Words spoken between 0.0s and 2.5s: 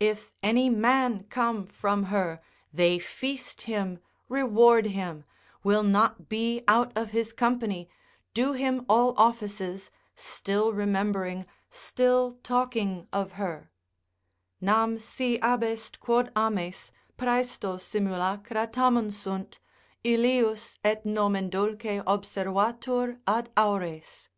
If any man come from her,